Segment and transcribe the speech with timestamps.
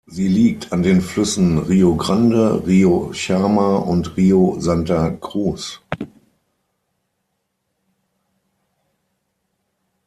[0.07, 5.79] Sie liegt an den Flüssen Rio Grande, Rio Chama und Rio Santa Cruz.